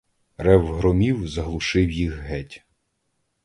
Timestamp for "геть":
2.19-2.65